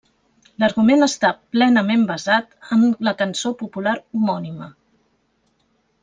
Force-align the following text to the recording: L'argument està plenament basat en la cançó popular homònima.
L'argument 0.61 1.07
està 1.07 1.29
plenament 1.55 2.05
basat 2.13 2.55
en 2.77 2.85
la 3.09 3.13
cançó 3.21 3.51
popular 3.63 3.93
homònima. 4.01 4.71